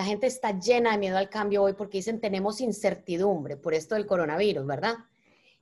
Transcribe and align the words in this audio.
La 0.00 0.06
gente 0.06 0.26
está 0.26 0.58
llena 0.58 0.92
de 0.92 0.98
miedo 0.98 1.18
al 1.18 1.28
cambio 1.28 1.62
hoy 1.62 1.74
porque 1.74 1.98
dicen 1.98 2.22
tenemos 2.22 2.62
incertidumbre 2.62 3.58
por 3.58 3.74
esto 3.74 3.96
del 3.96 4.06
coronavirus, 4.06 4.64
¿verdad? 4.64 4.94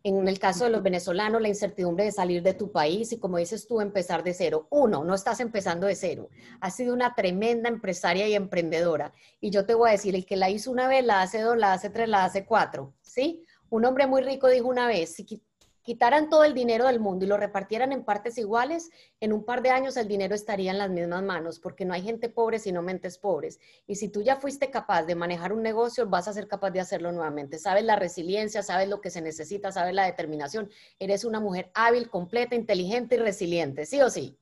En 0.04 0.28
el 0.28 0.38
caso 0.38 0.62
de 0.62 0.70
los 0.70 0.80
venezolanos, 0.80 1.42
la 1.42 1.48
incertidumbre 1.48 2.04
de 2.04 2.12
salir 2.12 2.40
de 2.44 2.54
tu 2.54 2.70
país 2.70 3.10
y, 3.10 3.18
como 3.18 3.38
dices 3.38 3.66
tú, 3.66 3.80
empezar 3.80 4.22
de 4.22 4.34
cero. 4.34 4.68
Uno, 4.70 5.02
no 5.02 5.12
estás 5.16 5.40
empezando 5.40 5.88
de 5.88 5.96
cero. 5.96 6.28
Has 6.60 6.76
sido 6.76 6.94
una 6.94 7.16
tremenda 7.16 7.68
empresaria 7.68 8.28
y 8.28 8.34
emprendedora. 8.34 9.12
Y 9.40 9.50
yo 9.50 9.66
te 9.66 9.74
voy 9.74 9.88
a 9.88 9.92
decir, 9.94 10.14
el 10.14 10.24
que 10.24 10.36
la 10.36 10.50
hizo 10.50 10.70
una 10.70 10.86
vez, 10.86 11.04
la 11.04 11.20
hace 11.20 11.40
dos, 11.40 11.56
la 11.56 11.72
hace 11.72 11.90
tres, 11.90 12.08
la 12.08 12.24
hace 12.24 12.46
cuatro. 12.46 12.94
¿Sí? 13.02 13.44
Un 13.70 13.86
hombre 13.86 14.06
muy 14.06 14.22
rico 14.22 14.46
dijo 14.46 14.68
una 14.68 14.86
vez, 14.86 15.16
si 15.16 15.42
quitaran 15.88 16.28
todo 16.28 16.44
el 16.44 16.52
dinero 16.52 16.86
del 16.86 17.00
mundo 17.00 17.24
y 17.24 17.28
lo 17.28 17.38
repartieran 17.38 17.92
en 17.92 18.04
partes 18.04 18.36
iguales, 18.36 18.90
en 19.20 19.32
un 19.32 19.42
par 19.42 19.62
de 19.62 19.70
años 19.70 19.96
el 19.96 20.06
dinero 20.06 20.34
estaría 20.34 20.70
en 20.70 20.76
las 20.76 20.90
mismas 20.90 21.22
manos, 21.22 21.60
porque 21.60 21.86
no 21.86 21.94
hay 21.94 22.02
gente 22.02 22.28
pobre 22.28 22.58
sino 22.58 22.82
mentes 22.82 23.16
pobres. 23.16 23.58
Y 23.86 23.94
si 23.94 24.10
tú 24.10 24.20
ya 24.20 24.36
fuiste 24.36 24.70
capaz 24.70 25.04
de 25.04 25.14
manejar 25.14 25.50
un 25.50 25.62
negocio, 25.62 26.06
vas 26.06 26.28
a 26.28 26.34
ser 26.34 26.46
capaz 26.46 26.72
de 26.72 26.80
hacerlo 26.80 27.10
nuevamente. 27.10 27.58
Sabes 27.58 27.84
la 27.84 27.96
resiliencia, 27.96 28.62
sabes 28.62 28.86
lo 28.86 29.00
que 29.00 29.08
se 29.08 29.22
necesita, 29.22 29.72
sabes 29.72 29.94
la 29.94 30.04
determinación. 30.04 30.68
Eres 30.98 31.24
una 31.24 31.40
mujer 31.40 31.70
hábil, 31.72 32.10
completa, 32.10 32.54
inteligente 32.54 33.14
y 33.14 33.18
resiliente, 33.20 33.86
¿sí 33.86 34.02
o 34.02 34.10
sí? 34.10 34.36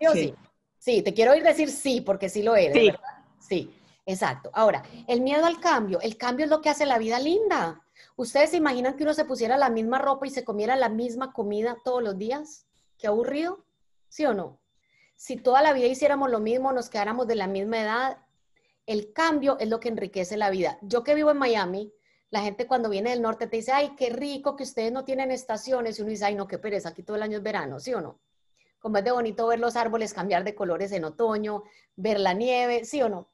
¿Sí 0.00 0.06
o 0.06 0.12
sí? 0.12 0.34
sí? 0.78 1.02
te 1.02 1.12
quiero 1.12 1.32
oír 1.32 1.42
decir 1.42 1.70
sí, 1.70 2.00
porque 2.00 2.30
sí 2.30 2.42
lo 2.42 2.56
eres, 2.56 2.78
sí. 2.78 2.86
¿verdad? 2.86 3.24
Sí, 3.38 3.74
exacto. 4.06 4.48
Ahora, 4.54 4.84
el 5.06 5.20
miedo 5.20 5.44
al 5.44 5.60
cambio, 5.60 6.00
el 6.00 6.16
cambio 6.16 6.46
es 6.46 6.50
lo 6.50 6.62
que 6.62 6.70
hace 6.70 6.86
la 6.86 6.96
vida 6.96 7.20
linda. 7.20 7.83
¿Ustedes 8.16 8.50
se 8.50 8.56
imaginan 8.56 8.96
que 8.96 9.04
uno 9.04 9.14
se 9.14 9.24
pusiera 9.24 9.56
la 9.56 9.70
misma 9.70 9.98
ropa 9.98 10.26
y 10.26 10.30
se 10.30 10.44
comiera 10.44 10.76
la 10.76 10.88
misma 10.88 11.32
comida 11.32 11.76
todos 11.84 12.02
los 12.02 12.18
días? 12.18 12.66
¿Qué 12.98 13.06
aburrido? 13.06 13.64
¿Sí 14.08 14.24
o 14.26 14.34
no? 14.34 14.60
Si 15.16 15.36
toda 15.36 15.62
la 15.62 15.72
vida 15.72 15.86
hiciéramos 15.86 16.30
lo 16.30 16.40
mismo, 16.40 16.72
nos 16.72 16.88
quedáramos 16.88 17.26
de 17.26 17.36
la 17.36 17.46
misma 17.46 17.80
edad, 17.80 18.18
el 18.86 19.12
cambio 19.12 19.58
es 19.58 19.68
lo 19.68 19.80
que 19.80 19.88
enriquece 19.88 20.36
la 20.36 20.50
vida. 20.50 20.78
Yo 20.82 21.02
que 21.04 21.14
vivo 21.14 21.30
en 21.30 21.38
Miami, 21.38 21.92
la 22.30 22.42
gente 22.42 22.66
cuando 22.66 22.88
viene 22.88 23.10
del 23.10 23.22
norte 23.22 23.46
te 23.46 23.56
dice, 23.56 23.72
ay, 23.72 23.94
qué 23.96 24.10
rico 24.10 24.56
que 24.56 24.64
ustedes 24.64 24.92
no 24.92 25.04
tienen 25.04 25.30
estaciones. 25.30 25.98
Y 25.98 26.02
uno 26.02 26.10
dice, 26.10 26.26
ay, 26.26 26.34
no, 26.34 26.46
qué 26.46 26.58
pereza, 26.58 26.90
aquí 26.90 27.02
todo 27.02 27.16
el 27.16 27.22
año 27.22 27.38
es 27.38 27.42
verano, 27.42 27.80
¿sí 27.80 27.94
o 27.94 28.00
no? 28.00 28.20
Como 28.80 28.98
es 28.98 29.04
de 29.04 29.12
bonito 29.12 29.46
ver 29.46 29.60
los 29.60 29.76
árboles 29.76 30.12
cambiar 30.12 30.44
de 30.44 30.54
colores 30.54 30.92
en 30.92 31.04
otoño, 31.04 31.62
ver 31.96 32.20
la 32.20 32.34
nieve, 32.34 32.84
¿sí 32.84 33.00
o 33.00 33.08
no? 33.08 33.30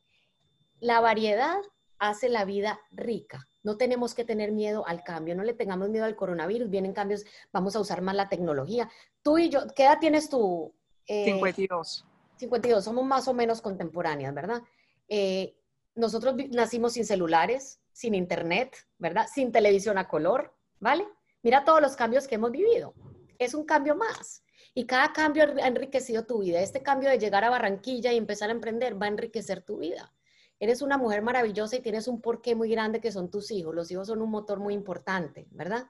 La 0.79 1.01
variedad 1.01 1.56
hace 1.99 2.29
la 2.29 2.45
vida 2.45 2.81
rica. 2.91 3.49
No 3.62 3.77
tenemos 3.77 4.14
que 4.14 4.25
tener 4.25 4.53
miedo 4.53 4.86
al 4.86 5.05
cambio, 5.05 5.34
no 5.34 5.42
le 5.42 5.53
tengamos 5.53 5.91
miedo 5.91 6.05
al 6.05 6.16
coronavirus, 6.16 6.70
vienen 6.70 6.92
cambios, 6.92 7.25
vamos 7.53 7.77
a 7.77 7.80
usar 7.80 8.00
más 8.03 8.14
la 8.14 8.28
tecnología. 8.28 8.91
Tú 9.22 9.39
y 9.39 9.50
yo, 9.50 9.61
¿qué 9.75 9.84
edad 9.84 9.98
tienes 10.00 10.30
tú? 10.30 10.75
52. 11.06 12.05
Eh, 12.05 12.11
52, 12.38 12.84
somos 12.84 13.05
más 13.05 13.28
o 13.28 13.34
menos 13.34 13.61
contemporáneas, 13.61 14.33
¿verdad? 14.33 14.62
Eh, 15.08 15.56
nosotros 15.94 16.34
nacimos 16.50 16.94
sin 16.94 17.05
celulares, 17.05 17.81
sin 17.92 18.14
internet, 18.14 18.77
¿verdad? 18.98 19.27
Sin 19.33 19.53
televisión 19.53 19.98
a 19.98 20.08
color, 20.08 20.55
¿vale? 20.78 21.06
Mira 21.42 21.64
todos 21.64 21.83
los 21.83 21.97
cambios 21.97 22.27
que 22.27 22.36
hemos 22.36 22.50
vivido. 22.50 22.94
Es 23.38 23.55
un 23.55 23.64
cambio 23.64 23.97
más. 23.97 24.42
Y 24.75 24.86
cada 24.86 25.12
cambio 25.12 25.44
ha 25.44 25.66
enriquecido 25.66 26.25
tu 26.25 26.41
vida. 26.41 26.61
Este 26.61 26.83
cambio 26.83 27.11
de 27.11 27.19
llegar 27.19 27.44
a 27.44 27.50
Barranquilla 27.50 28.12
y 28.12 28.16
empezar 28.16 28.50
a 28.50 28.53
emprender 28.53 29.00
va 29.00 29.06
a 29.06 29.11
enriquecer 29.11 29.62
tu 29.62 29.78
vida. 29.78 30.12
Eres 30.61 30.83
una 30.83 30.98
mujer 30.98 31.22
maravillosa 31.22 31.77
y 31.77 31.80
tienes 31.80 32.06
un 32.06 32.20
porqué 32.20 32.55
muy 32.55 32.70
grande 32.70 33.00
que 33.00 33.11
son 33.11 33.30
tus 33.30 33.50
hijos. 33.50 33.75
Los 33.75 33.91
hijos 33.91 34.08
son 34.08 34.20
un 34.20 34.30
motor 34.30 34.61
muy 34.61 34.75
importante, 34.75 35.48
¿verdad? 35.50 35.86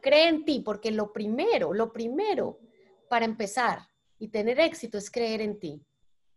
Cree 0.00 0.28
en 0.28 0.44
ti, 0.44 0.60
porque 0.60 0.92
lo 0.92 1.12
primero, 1.12 1.74
lo 1.74 1.92
primero 1.92 2.60
para 3.08 3.24
empezar 3.24 3.80
y 4.18 4.28
tener 4.28 4.60
éxito 4.60 4.96
es 4.96 5.10
creer 5.10 5.40
en 5.40 5.58
ti. 5.58 5.84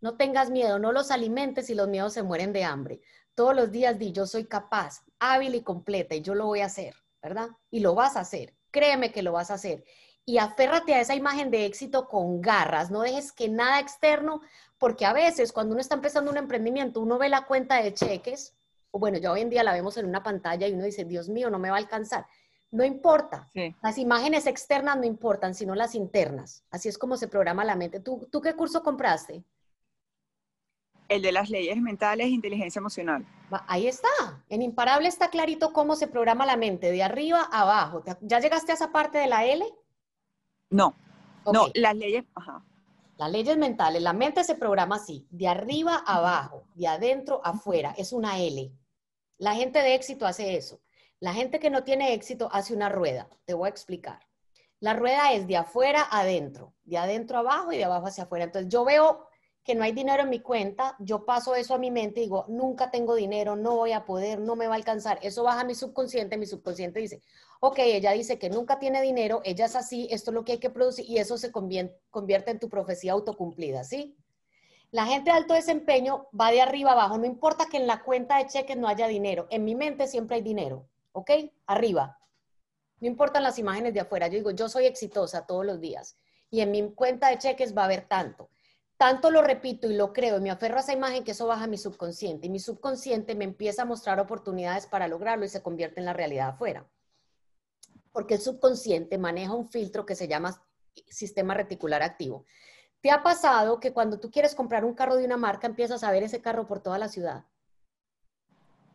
No 0.00 0.16
tengas 0.16 0.50
miedo, 0.50 0.80
no 0.80 0.90
los 0.90 1.12
alimentes 1.12 1.70
y 1.70 1.74
los 1.74 1.88
miedos 1.88 2.12
se 2.12 2.24
mueren 2.24 2.52
de 2.52 2.64
hambre. 2.64 3.00
Todos 3.36 3.54
los 3.54 3.70
días 3.70 3.98
di, 3.98 4.10
yo 4.10 4.26
soy 4.26 4.46
capaz, 4.46 5.04
hábil 5.20 5.54
y 5.54 5.62
completa 5.62 6.16
y 6.16 6.22
yo 6.22 6.34
lo 6.34 6.46
voy 6.46 6.60
a 6.60 6.66
hacer, 6.66 6.94
¿verdad? 7.22 7.48
Y 7.70 7.80
lo 7.80 7.94
vas 7.94 8.16
a 8.16 8.20
hacer. 8.20 8.54
Créeme 8.72 9.12
que 9.12 9.22
lo 9.22 9.32
vas 9.32 9.52
a 9.52 9.54
hacer 9.54 9.84
y 10.26 10.38
aférrate 10.38 10.94
a 10.94 11.00
esa 11.00 11.14
imagen 11.14 11.50
de 11.50 11.66
éxito 11.66 12.08
con 12.08 12.40
garras, 12.40 12.90
no 12.90 13.02
dejes 13.02 13.32
que 13.32 13.48
nada 13.48 13.80
externo, 13.80 14.40
porque 14.78 15.04
a 15.04 15.12
veces 15.12 15.52
cuando 15.52 15.72
uno 15.72 15.80
está 15.80 15.94
empezando 15.94 16.30
un 16.30 16.36
emprendimiento, 16.36 17.00
uno 17.00 17.18
ve 17.18 17.28
la 17.28 17.44
cuenta 17.44 17.82
de 17.82 17.92
cheques, 17.92 18.54
o 18.90 18.98
bueno, 18.98 19.18
ya 19.18 19.32
hoy 19.32 19.42
en 19.42 19.50
día 19.50 19.62
la 19.62 19.72
vemos 19.72 19.96
en 19.96 20.06
una 20.06 20.22
pantalla 20.22 20.66
y 20.66 20.72
uno 20.72 20.84
dice, 20.84 21.04
Dios 21.04 21.28
mío, 21.28 21.50
no 21.50 21.58
me 21.58 21.68
va 21.68 21.76
a 21.76 21.80
alcanzar. 21.80 22.26
No 22.70 22.84
importa, 22.84 23.50
las 23.82 23.98
imágenes 23.98 24.46
externas 24.46 24.96
no 24.96 25.04
importan, 25.04 25.54
sino 25.54 25.76
las 25.76 25.94
internas. 25.94 26.64
Así 26.70 26.88
es 26.88 26.98
como 26.98 27.16
se 27.16 27.28
programa 27.28 27.64
la 27.64 27.76
mente. 27.76 28.00
¿Tú, 28.00 28.26
¿Tú 28.32 28.40
qué 28.40 28.54
curso 28.54 28.82
compraste? 28.82 29.44
El 31.06 31.22
de 31.22 31.30
las 31.32 31.50
leyes 31.50 31.76
mentales 31.76 32.26
e 32.26 32.30
inteligencia 32.30 32.80
emocional. 32.80 33.24
Ahí 33.68 33.86
está. 33.86 34.08
En 34.48 34.62
Imparable 34.62 35.06
está 35.06 35.28
clarito 35.28 35.72
cómo 35.72 35.94
se 35.94 36.08
programa 36.08 36.46
la 36.46 36.56
mente, 36.56 36.90
de 36.90 37.02
arriba 37.02 37.46
a 37.52 37.60
abajo. 37.60 38.02
¿Ya 38.22 38.40
llegaste 38.40 38.72
a 38.72 38.74
esa 38.74 38.90
parte 38.90 39.18
de 39.18 39.28
la 39.28 39.44
L? 39.44 39.64
No, 40.74 40.92
no, 41.52 41.68
las 41.74 41.94
leyes, 41.94 42.24
ajá. 42.34 42.64
Las 43.16 43.30
leyes 43.30 43.56
mentales, 43.56 44.02
la 44.02 44.12
mente 44.12 44.42
se 44.42 44.56
programa 44.56 44.96
así, 44.96 45.24
de 45.30 45.46
arriba 45.46 46.02
a 46.04 46.16
abajo, 46.16 46.64
de 46.74 46.88
adentro 46.88 47.40
a 47.44 47.50
afuera, 47.50 47.94
es 47.96 48.12
una 48.12 48.40
L. 48.40 48.72
La 49.38 49.54
gente 49.54 49.78
de 49.78 49.94
éxito 49.94 50.26
hace 50.26 50.56
eso. 50.56 50.80
La 51.20 51.32
gente 51.32 51.60
que 51.60 51.70
no 51.70 51.84
tiene 51.84 52.12
éxito 52.12 52.48
hace 52.50 52.74
una 52.74 52.88
rueda. 52.88 53.28
Te 53.44 53.54
voy 53.54 53.66
a 53.66 53.70
explicar. 53.70 54.18
La 54.80 54.94
rueda 54.94 55.32
es 55.32 55.46
de 55.46 55.56
afuera 55.56 56.02
a 56.02 56.20
adentro, 56.20 56.74
de 56.82 56.98
adentro 56.98 57.36
a 57.36 57.40
abajo 57.40 57.72
y 57.72 57.76
de 57.76 57.84
abajo 57.84 58.08
hacia 58.08 58.24
afuera. 58.24 58.46
Entonces 58.46 58.68
yo 58.68 58.84
veo 58.84 59.28
que 59.64 59.74
no 59.74 59.82
hay 59.82 59.92
dinero 59.92 60.22
en 60.22 60.28
mi 60.28 60.40
cuenta, 60.40 60.94
yo 60.98 61.24
paso 61.24 61.54
eso 61.54 61.74
a 61.74 61.78
mi 61.78 61.90
mente 61.90 62.20
y 62.20 62.24
digo, 62.24 62.44
nunca 62.48 62.90
tengo 62.90 63.14
dinero, 63.14 63.56
no 63.56 63.76
voy 63.76 63.92
a 63.92 64.04
poder, 64.04 64.38
no 64.38 64.56
me 64.56 64.66
va 64.66 64.74
a 64.74 64.76
alcanzar. 64.76 65.18
Eso 65.22 65.42
baja 65.42 65.60
a 65.60 65.64
mi 65.64 65.74
subconsciente, 65.74 66.36
mi 66.36 66.44
subconsciente 66.44 67.00
dice, 67.00 67.22
ok, 67.60 67.78
ella 67.78 68.12
dice 68.12 68.38
que 68.38 68.50
nunca 68.50 68.78
tiene 68.78 69.00
dinero, 69.00 69.40
ella 69.42 69.64
es 69.64 69.74
así, 69.74 70.06
esto 70.10 70.30
es 70.30 70.34
lo 70.34 70.44
que 70.44 70.52
hay 70.52 70.58
que 70.58 70.68
producir 70.68 71.08
y 71.08 71.16
eso 71.16 71.38
se 71.38 71.50
convierte 71.50 72.50
en 72.50 72.58
tu 72.58 72.68
profecía 72.68 73.12
autocumplida, 73.12 73.84
¿sí? 73.84 74.18
La 74.90 75.06
gente 75.06 75.30
de 75.30 75.38
alto 75.38 75.54
desempeño 75.54 76.28
va 76.38 76.50
de 76.50 76.60
arriba 76.60 76.92
abajo, 76.92 77.16
no 77.16 77.24
importa 77.24 77.66
que 77.70 77.78
en 77.78 77.86
la 77.86 78.02
cuenta 78.02 78.36
de 78.36 78.46
cheques 78.46 78.76
no 78.76 78.86
haya 78.86 79.08
dinero, 79.08 79.46
en 79.50 79.64
mi 79.64 79.74
mente 79.74 80.06
siempre 80.06 80.36
hay 80.36 80.42
dinero, 80.42 80.86
¿ok? 81.12 81.30
Arriba. 81.66 82.18
No 83.00 83.08
importan 83.08 83.42
las 83.42 83.58
imágenes 83.58 83.94
de 83.94 84.00
afuera, 84.00 84.28
yo 84.28 84.34
digo, 84.34 84.50
yo 84.50 84.68
soy 84.68 84.84
exitosa 84.84 85.46
todos 85.46 85.64
los 85.64 85.80
días 85.80 86.16
y 86.50 86.60
en 86.60 86.70
mi 86.70 86.92
cuenta 86.92 87.30
de 87.30 87.38
cheques 87.38 87.74
va 87.76 87.82
a 87.82 87.86
haber 87.86 88.06
tanto. 88.06 88.50
Tanto 88.96 89.30
lo 89.30 89.42
repito 89.42 89.90
y 89.90 89.94
lo 89.94 90.12
creo 90.12 90.38
y 90.38 90.40
me 90.40 90.50
aferro 90.50 90.76
a 90.76 90.80
esa 90.80 90.92
imagen 90.92 91.24
que 91.24 91.32
eso 91.32 91.46
baja 91.46 91.64
a 91.64 91.68
mi 91.68 91.78
subconsciente 91.78 92.46
y 92.46 92.50
mi 92.50 92.60
subconsciente 92.60 93.34
me 93.34 93.44
empieza 93.44 93.82
a 93.82 93.86
mostrar 93.86 94.20
oportunidades 94.20 94.86
para 94.86 95.08
lograrlo 95.08 95.44
y 95.44 95.48
se 95.48 95.62
convierte 95.62 96.00
en 96.00 96.06
la 96.06 96.12
realidad 96.12 96.50
afuera 96.50 96.88
porque 98.14 98.34
el 98.34 98.40
subconsciente 98.40 99.18
maneja 99.18 99.54
un 99.54 99.68
filtro 99.68 100.06
que 100.06 100.14
se 100.14 100.28
llama 100.28 100.64
sistema 101.08 101.52
reticular 101.52 102.00
activo. 102.00 102.46
¿Te 103.00 103.10
ha 103.10 103.24
pasado 103.24 103.80
que 103.80 103.92
cuando 103.92 104.20
tú 104.20 104.30
quieres 104.30 104.54
comprar 104.54 104.84
un 104.84 104.94
carro 104.94 105.16
de 105.16 105.24
una 105.24 105.36
marca 105.36 105.66
empiezas 105.66 106.04
a 106.04 106.12
ver 106.12 106.22
ese 106.22 106.40
carro 106.40 106.64
por 106.64 106.78
toda 106.78 106.96
la 106.96 107.08
ciudad? 107.08 107.44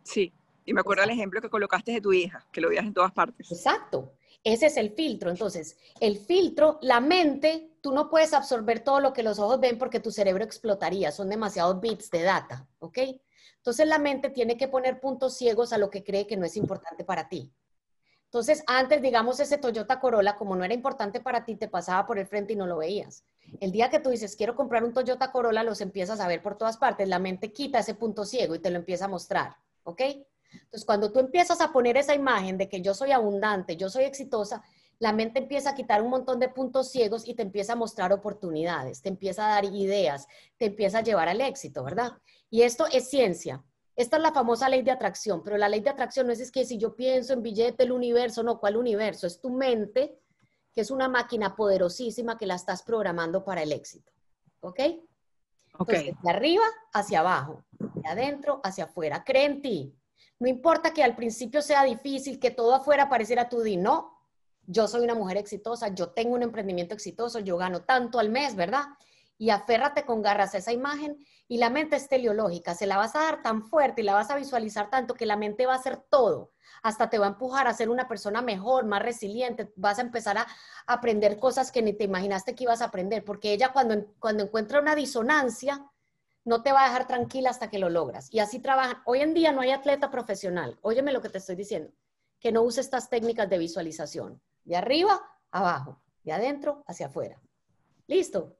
Sí, 0.04 0.34
y 0.70 0.74
me 0.74 0.82
acuerdo 0.82 1.02
del 1.02 1.10
ejemplo 1.10 1.42
que 1.42 1.50
colocaste 1.50 1.94
de 1.94 2.02
tu 2.02 2.14
hija, 2.14 2.46
que 2.52 2.62
lo 2.62 2.70
veías 2.70 2.86
en 2.86 2.94
todas 2.94 3.12
partes. 3.12 3.52
Exacto, 3.52 4.14
ese 4.44 4.68
es 4.68 4.78
el 4.78 4.92
filtro. 4.92 5.32
Entonces, 5.32 5.78
el 6.00 6.20
filtro, 6.20 6.78
la 6.84 7.00
mente, 7.00 7.72
tú 7.82 7.92
no 7.92 8.08
puedes 8.08 8.34
absorber 8.34 8.82
todo 8.82 9.00
lo 9.00 9.12
que 9.12 9.24
los 9.24 9.40
ojos 9.40 9.60
ven 9.60 9.80
porque 9.80 10.00
tu 10.00 10.12
cerebro 10.12 10.44
explotaría, 10.44 11.12
son 11.12 11.28
demasiados 11.28 11.82
bits 11.82 12.12
de 12.12 12.22
data, 12.22 12.68
¿ok? 12.78 13.00
Entonces 13.58 13.88
la 13.88 13.98
mente 13.98 14.30
tiene 14.30 14.58
que 14.58 14.68
poner 14.68 15.00
puntos 15.00 15.36
ciegos 15.38 15.74
a 15.74 15.80
lo 15.80 15.90
que 15.90 16.04
cree 16.04 16.28
que 16.28 16.38
no 16.38 16.46
es 16.46 16.56
importante 16.56 17.04
para 17.04 17.28
ti. 17.28 17.52
Entonces, 18.26 18.64
antes, 18.68 19.02
digamos, 19.02 19.40
ese 19.40 19.58
Toyota 19.58 20.00
Corolla, 20.00 20.36
como 20.36 20.56
no 20.56 20.64
era 20.64 20.76
importante 20.76 21.20
para 21.20 21.46
ti, 21.46 21.56
te 21.56 21.68
pasaba 21.68 22.06
por 22.06 22.20
el 22.20 22.28
frente 22.28 22.54
y 22.54 22.56
no 22.56 22.68
lo 22.68 22.78
veías. 22.78 23.24
El 23.60 23.72
día 23.72 23.90
que 23.90 24.00
tú 24.00 24.12
dices, 24.12 24.36
quiero 24.36 24.56
comprar 24.56 24.84
un 24.84 24.94
Toyota 24.94 25.32
Corolla, 25.32 25.64
los 25.64 25.82
empiezas 25.82 26.20
a 26.20 26.28
ver 26.28 26.44
por 26.44 26.56
todas 26.56 26.78
partes. 26.78 27.08
La 27.10 27.18
mente 27.18 27.52
quita 27.52 27.80
ese 27.80 27.96
punto 27.96 28.24
ciego 28.24 28.54
y 28.54 28.60
te 28.60 28.70
lo 28.70 28.78
empieza 28.78 29.06
a 29.06 29.08
mostrar, 29.08 29.56
¿ok? 29.84 30.02
Entonces, 30.52 30.86
cuando 30.86 31.12
tú 31.12 31.20
empiezas 31.20 31.62
a 31.62 31.72
poner 31.72 31.98
esa 31.98 32.16
imagen 32.16 32.58
de 32.58 32.70
que 32.70 32.82
yo 32.82 32.94
soy 32.94 33.12
abundante, 33.12 33.76
yo 33.76 33.90
soy 33.90 34.04
exitosa, 34.04 34.64
la 35.00 35.14
mente 35.14 35.40
empieza 35.40 35.72
a 35.72 35.76
quitar 35.76 36.02
un 36.02 36.10
montón 36.10 36.40
de 36.40 36.50
puntos 36.50 36.92
ciegos 36.92 37.28
y 37.28 37.34
te 37.34 37.42
empieza 37.42 37.74
a 37.74 37.78
mostrar 37.78 38.12
oportunidades, 38.12 39.02
te 39.02 39.10
empieza 39.10 39.46
a 39.46 39.56
dar 39.56 39.66
ideas, 39.66 40.28
te 40.58 40.66
empieza 40.66 41.00
a 41.00 41.04
llevar 41.04 41.30
al 41.30 41.42
éxito, 41.42 41.84
¿verdad? 41.84 42.14
Y 42.50 42.64
esto 42.64 42.86
es 42.92 43.10
ciencia. 43.10 43.64
Esta 43.96 44.18
es 44.18 44.24
la 44.24 44.32
famosa 44.32 44.70
ley 44.70 44.82
de 44.82 44.92
atracción, 44.92 45.44
pero 45.44 45.58
la 45.58 45.68
ley 45.68 45.82
de 45.82 45.90
atracción 45.90 46.28
no 46.28 46.34
es, 46.34 46.40
es 46.40 46.52
que 46.52 46.66
si 46.66 46.78
yo 46.78 46.96
pienso 46.96 47.34
en 47.34 47.42
billete, 47.42 47.84
el 47.84 47.92
universo, 47.92 48.44
no, 48.44 48.60
¿cuál 48.60 48.78
universo? 48.78 49.28
Es 49.28 49.42
tu 49.42 49.50
mente, 49.50 50.18
que 50.74 50.82
es 50.82 50.92
una 50.92 51.10
máquina 51.10 51.56
poderosísima 51.56 52.38
que 52.38 52.46
la 52.46 52.56
estás 52.56 52.84
programando 52.84 53.44
para 53.44 53.64
el 53.64 53.72
éxito. 53.72 54.12
¿Ok? 54.62 54.80
Ok. 55.78 55.92
de 55.92 56.30
arriba 56.30 56.64
hacia 56.94 57.20
abajo, 57.20 57.64
de 57.80 58.08
adentro 58.08 58.60
hacia 58.64 58.86
afuera. 58.86 59.24
Cree 59.24 59.46
en 59.46 59.62
ti. 59.62 59.96
No 60.40 60.48
importa 60.48 60.94
que 60.94 61.04
al 61.04 61.16
principio 61.16 61.62
sea 61.62 61.84
difícil, 61.84 62.40
que 62.40 62.52
todo 62.52 62.74
afuera 62.74 63.10
pareciera 63.10 63.50
tu 63.50 63.62
di, 63.62 63.78
no. 63.78 64.18
Yo 64.66 64.88
soy 64.88 65.04
una 65.04 65.16
mujer 65.16 65.38
exitosa, 65.38 65.90
yo 65.90 66.10
tengo 66.10 66.36
un 66.36 66.44
emprendimiento 66.44 66.94
exitoso, 66.94 67.40
yo 67.40 67.58
gano 67.58 67.84
tanto 67.84 68.20
al 68.20 68.30
mes, 68.30 68.56
¿verdad? 68.56 68.86
y 69.40 69.50
aférrate 69.52 70.06
con 70.06 70.22
garras 70.22 70.54
a 70.54 70.58
esa 70.58 70.74
imagen 70.74 71.18
y 71.48 71.58
la 71.58 71.70
mente 71.72 71.96
es 71.96 72.10
teleológica, 72.10 72.76
se 72.76 72.86
la 72.86 72.98
vas 72.98 73.16
a 73.16 73.22
dar 73.22 73.42
tan 73.42 73.64
fuerte 73.64 74.02
y 74.02 74.04
la 74.04 74.14
vas 74.14 74.30
a 74.30 74.36
visualizar 74.36 74.90
tanto 74.90 75.16
que 75.16 75.26
la 75.26 75.38
mente 75.38 75.66
va 75.66 75.74
a 75.74 75.78
hacer 75.78 75.98
todo, 76.10 76.52
hasta 76.84 77.10
te 77.10 77.18
va 77.18 77.26
a 77.26 77.30
empujar 77.30 77.66
a 77.66 77.74
ser 77.74 77.90
una 77.90 78.08
persona 78.08 78.42
mejor, 78.42 78.86
más 78.86 79.02
resiliente, 79.02 79.72
vas 79.78 79.98
a 79.98 80.02
empezar 80.02 80.38
a 80.38 80.46
aprender 80.86 81.40
cosas 81.40 81.72
que 81.72 81.82
ni 81.82 81.94
te 81.94 82.04
imaginaste 82.04 82.54
que 82.54 82.66
ibas 82.66 82.82
a 82.82 82.86
aprender, 82.86 83.24
porque 83.24 83.54
ella 83.54 83.72
cuando, 83.72 84.08
cuando 84.20 84.44
encuentra 84.44 84.82
una 84.82 84.94
disonancia, 84.94 85.90
no 86.46 86.64
te 86.64 86.72
va 86.72 86.84
a 86.84 86.88
dejar 86.88 87.08
tranquila 87.08 87.50
hasta 87.50 87.70
que 87.70 87.80
lo 87.80 87.90
logras. 87.90 88.34
Y 88.34 88.40
así 88.40 88.60
trabajan. 88.60 89.02
Hoy 89.06 89.22
en 89.22 89.34
día 89.34 89.52
no 89.52 89.62
hay 89.62 89.72
atleta 89.72 90.10
profesional, 90.12 90.78
óyeme 90.82 91.12
lo 91.12 91.22
que 91.22 91.30
te 91.30 91.38
estoy 91.38 91.56
diciendo, 91.56 91.92
que 92.40 92.52
no 92.52 92.62
use 92.62 92.82
estas 92.82 93.10
técnicas 93.10 93.50
de 93.50 93.58
visualización, 93.58 94.42
de 94.64 94.78
arriba 94.78 95.22
abajo, 95.52 96.02
de 96.24 96.32
adentro 96.32 96.84
hacia 96.88 97.08
afuera. 97.08 97.42
Listo. 98.08 98.56